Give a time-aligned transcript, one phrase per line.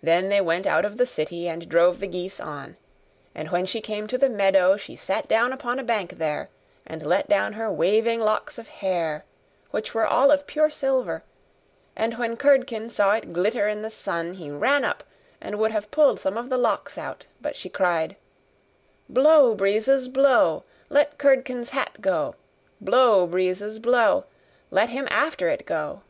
[0.00, 2.76] Then they went out of the city, and drove the geese on.
[3.34, 6.48] And when she came to the meadow, she sat down upon a bank there,
[6.86, 9.24] and let down her waving locks of hair,
[9.72, 11.24] which were all of pure silver;
[11.96, 15.02] and when Curdken saw it glitter in the sun, he ran up,
[15.40, 18.14] and would have pulled some of the locks out, but she cried:
[19.08, 20.62] 'Blow, breezes, blow!
[20.88, 22.36] Let Curdken's hat go!
[22.80, 24.26] Blow, breezes, blow!
[24.70, 26.02] Let him after it go!